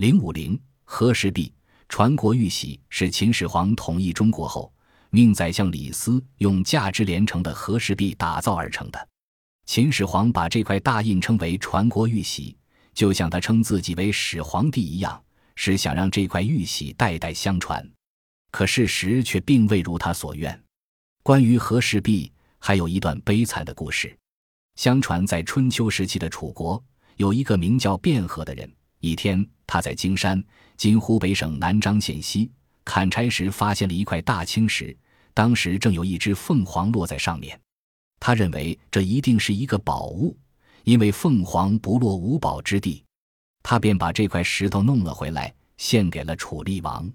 [0.00, 1.52] 零五零和氏璧
[1.86, 4.72] 传国玉玺是秦始皇统一中国后，
[5.10, 9.08] 命宰相李斯用价值连城的和氏璧打造而成的。
[9.66, 12.56] 秦始皇把这块大印称为传国玉玺，
[12.94, 15.22] 就像他称自己为始皇帝一样，
[15.54, 17.86] 是想让这块玉玺代代相传。
[18.50, 20.58] 可事实却并未如他所愿。
[21.22, 24.16] 关于和氏璧，还有一段悲惨的故事。
[24.76, 26.82] 相传在春秋时期的楚国，
[27.16, 28.72] 有一个名叫卞和的人。
[29.00, 30.42] 一天，他在荆山
[30.76, 32.50] （今湖北省南漳县西）
[32.84, 34.96] 砍柴时，发现了一块大青石。
[35.32, 37.58] 当时正有一只凤凰落在上面，
[38.18, 40.36] 他认为这一定是一个宝物，
[40.84, 43.02] 因为凤凰不落无宝之地。
[43.62, 47.10] 他便把这块石头弄了回来，献给了楚厉王。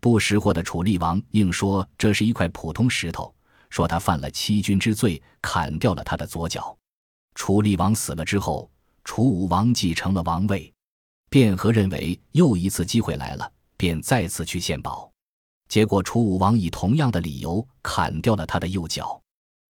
[0.00, 3.34] 不识货的楚厉王硬说这是一块普通石头，
[3.68, 6.74] 说他犯了欺君之罪，砍掉了他的左脚。
[7.34, 8.70] 楚厉王死了之后，
[9.04, 10.72] 楚武王继承了王位。
[11.30, 15.10] 卞和认为又一次机会来了，便再次去献宝，
[15.68, 19.20] 结果楚武王以同样的理由砍掉了他的右脚。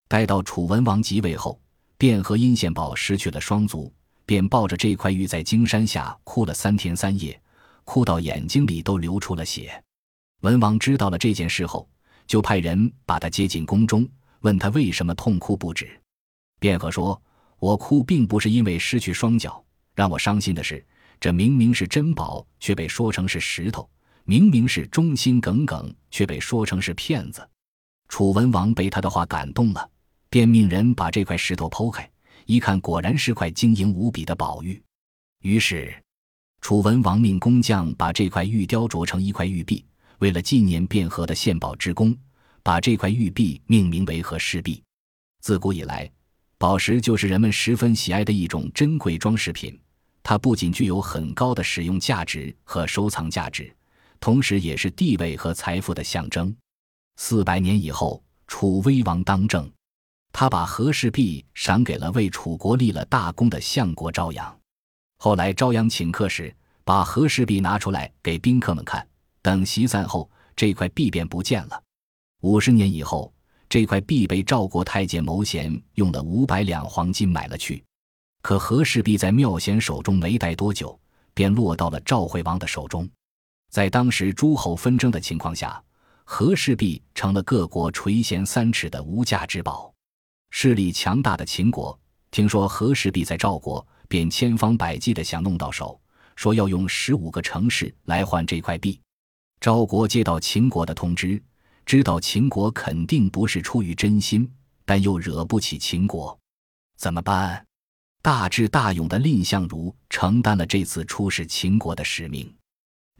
[0.07, 1.61] 待到楚文王即位后，
[1.99, 3.93] 卞和因献宝失去了双足，
[4.25, 7.39] 便抱着这块玉在荆山下哭了三天三夜，
[7.85, 9.83] 哭到眼睛里都流出了血。
[10.43, 11.89] 文王知道了这件事后，
[12.29, 14.09] 就派人把他接进宫中，
[14.41, 16.01] 问他为什么痛哭不止。
[16.61, 17.21] 卞和说
[17.59, 19.63] ：“我哭并不是因为失去双脚，
[19.97, 20.85] 让我伤心的是。”
[21.21, 23.83] 这明明是珍宝，却被说成是石头；
[24.25, 27.49] 明明是忠心耿耿，却被说成是骗子。
[28.09, 29.91] 楚文王被他的话感动了，
[30.31, 32.09] 便命人把这块石头剖开，
[32.47, 34.81] 一看，果然是块晶莹无比的宝玉。
[35.43, 35.95] 于是，
[36.61, 39.85] 楚文王命工匠把这块玉雕琢成一块玉璧，
[40.19, 42.17] 为了纪念卞和的献宝之功，
[42.63, 44.83] 把这块玉璧命名为和氏璧。
[45.41, 46.11] 自古以来，
[46.59, 49.79] 宝石就是人们十分喜爱的一种珍贵装饰品。
[50.29, 53.75] 它不仅具有很高的使用价值和收藏价值，
[54.21, 56.55] 同时也是地位和财富的象征。
[57.17, 59.67] 四百年以后，楚威王当政，
[60.31, 64.55] 他把和氏璧赏给了为楚国立了大功的相国昭阳。
[65.17, 66.55] 后来昭阳请客时，
[66.85, 69.09] 把和氏璧拿出来给宾客们看。
[69.41, 71.83] 等席散后，这块璧便不见了。
[72.43, 73.33] 五十年以后，
[73.67, 77.83] 这块璧被赵国太监牟贤用了五百两黄金买了去。
[78.49, 80.99] 可和氏璧在妙贤手中没待多久，
[81.35, 83.07] 便落到了赵惠王的手中。
[83.69, 85.85] 在当时诸侯纷争的情况下，
[86.25, 89.93] 和氏璧成了各国垂涎三尺的无价之宝。
[90.49, 92.01] 势力强大的秦国
[92.31, 96.01] 听说和氏璧在赵国，便千方百计的想弄到手，
[96.35, 98.99] 说要用十五个城市来换这块璧。
[99.61, 101.39] 赵国接到秦国的通知，
[101.85, 104.51] 知道秦国肯定不是出于真心，
[104.87, 106.39] 但又惹不起秦国，
[106.97, 107.63] 怎么办？
[108.29, 112.55] 大智大勇的蔺相如承担了这次出使秦国的使命。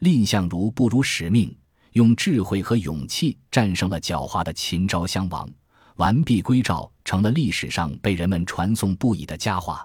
[0.01, 1.57] 蔺相如不辱使命，
[1.93, 5.49] 用智慧和勇气战胜了狡猾的秦昭襄王，
[5.95, 9.83] 完璧归赵，成了历史上被人们传颂不已的佳话。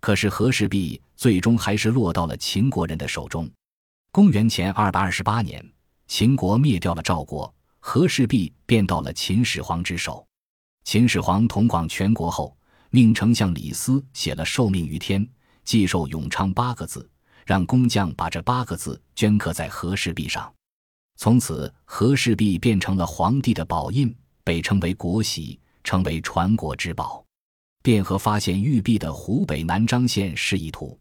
[0.00, 3.50] 可是和氏璧最终还是落到了秦国人的手中。
[4.12, 5.60] 公元前二百二十八年，
[6.06, 10.24] 秦国灭掉了赵国，和氏璧便到了秦始皇之手。
[10.84, 12.56] 秦始皇统广全国后。
[12.94, 15.26] 命丞相李斯写了“受命于天，
[15.64, 17.08] 既寿永昌”八个字，
[17.46, 20.52] 让工匠把这八个字镌刻在和氏璧上。
[21.16, 24.14] 从此，和氏璧变成了皇帝的宝印，
[24.44, 27.24] 被称为国玺，成为传国之宝。
[27.82, 30.98] 卞和发现玉璧的湖北南漳县示意图。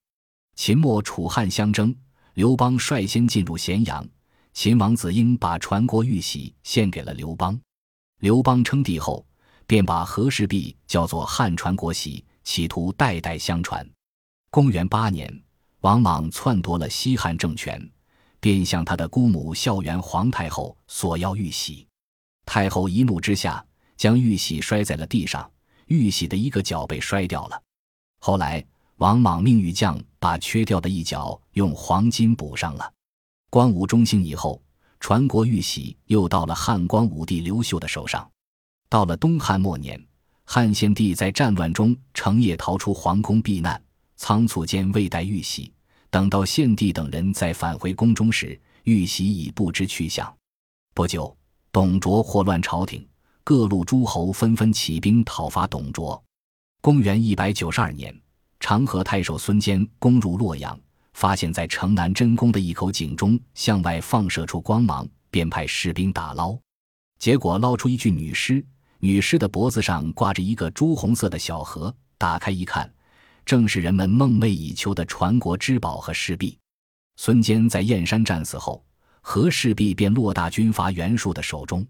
[0.55, 1.93] 秦末楚汉相争，
[2.35, 4.07] 刘邦率先进入咸阳，
[4.53, 7.59] 秦王子婴把传国玉玺献给了刘邦。
[8.21, 9.25] 刘邦称帝后。
[9.71, 13.89] 便把和氏璧叫做汉传国玺，企图代代相传。
[14.49, 15.33] 公元八年，
[15.79, 17.81] 王莽篡夺了西汉政权，
[18.41, 21.87] 便向他的姑母孝元皇太后索要玉玺。
[22.45, 23.65] 太后一怒之下，
[23.95, 25.49] 将玉玺摔在了地上，
[25.85, 27.57] 玉玺的一个角被摔掉了。
[28.19, 28.61] 后来，
[28.97, 32.91] 王莽命玉匠把缺掉的一角用黄金补上了。
[33.49, 34.61] 光武中兴以后，
[34.99, 38.29] 传国玉玺又到了汉光武帝刘秀的手上。
[38.91, 40.05] 到了东汉末年，
[40.43, 43.81] 汉献帝在战乱中成夜逃出皇宫避难，
[44.17, 45.71] 仓促间未带玉玺。
[46.09, 50.29] 等到献帝等人再返回宫中时，玉玺已不知去向。
[50.93, 51.33] 不久，
[51.71, 53.07] 董卓祸乱朝廷，
[53.45, 56.21] 各路诸侯纷纷起兵讨伐董卓。
[56.81, 58.13] 公元一百九十二年，
[58.59, 60.77] 长河太守孙坚攻入洛阳，
[61.13, 66.59] 发现在城南真宫的一口井中向外放射出光芒，便派士兵打捞，
[67.19, 68.61] 结果捞出一具女尸。
[69.03, 72.91] 女尸的脖子上挂着一个朱红色的小盒，打开一看，
[73.43, 76.55] 正是人们梦寐以求的传国之宝和氏璧。
[77.15, 78.85] 孙坚在燕山战死后，
[79.21, 81.85] 和氏璧便落大军阀袁术的手中。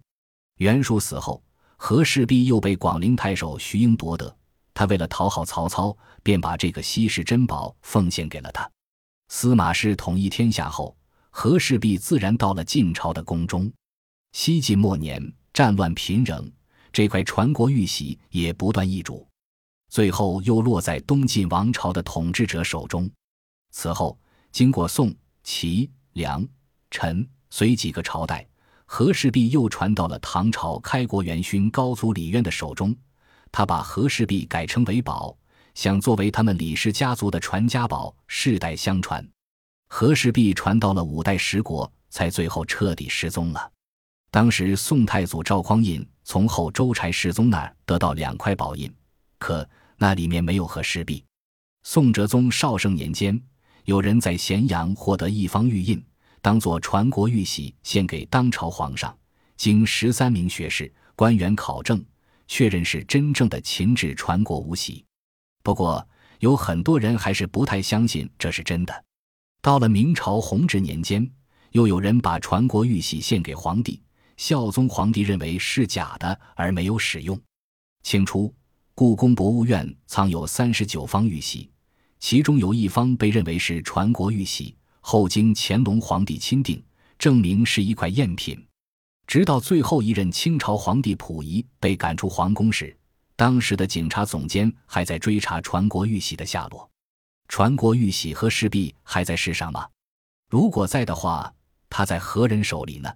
[0.59, 1.43] 袁术死后，
[1.75, 4.33] 和氏璧又被广陵太守徐英夺得。
[4.73, 8.69] 他为了讨好曹操，便把这个稀世珍宝奉献给了他。
[9.27, 10.95] 司马氏统一天下后，
[11.29, 13.69] 和氏璧自然到了晋朝的宫中。
[14.31, 15.21] 西晋末年，
[15.53, 16.49] 战乱频仍，
[16.93, 19.27] 这块传国玉玺也不断易主，
[19.89, 23.09] 最后又落在东晋王朝的统治者手中。
[23.71, 24.19] 此后，
[24.51, 26.45] 经过宋、齐、梁、
[26.89, 28.45] 陈、隋几个朝代，
[28.85, 32.95] 和氏璧又传到了唐朝开国元勋高祖李渊的手中。
[33.51, 35.37] 他把和氏璧改称为宝，
[35.73, 39.25] 想作为他们李氏家族的传家宝，世代相传。
[39.87, 43.71] 和氏璧传到了五代十国，才最后彻底失踪了。
[44.31, 48.89] 当时宋太祖赵匡胤从后周柴世宗那儿得到两块宝印，
[49.37, 51.21] 可那里面没有和氏璧。
[51.83, 53.39] 宋哲宗绍圣年间，
[53.83, 56.01] 有人在咸阳获得一方玉印，
[56.41, 59.13] 当做传国玉玺献给当朝皇上。
[59.57, 62.03] 经十三名学士官员考证。
[62.47, 65.05] 确认是真正的秦制传国无玺，
[65.63, 66.05] 不过
[66.39, 69.05] 有很多人还是不太相信这是真的。
[69.61, 71.25] 到了明朝弘治年间，
[71.71, 74.01] 又有人把传国玉玺献给皇帝，
[74.41, 77.39] 孝宗皇帝认为是假的，而没有使用。
[78.01, 78.51] 清初，
[78.95, 81.69] 故宫博物院藏有三十九方玉玺，
[82.19, 86.83] 其中有一方被认为是传国玉玺，后经乾隆皇帝钦定，
[87.19, 88.59] 证明是一块赝品。
[89.27, 92.97] 直到最后一任清朝皇帝溥仪被赶出皇宫时，
[93.35, 96.89] 当时的警察总监还在追查传国玉玺的下落。
[97.47, 99.87] 传国玉玺和氏璧还在世上吗？
[100.49, 101.53] 如果在的话，
[101.91, 103.13] 他在何人手里呢？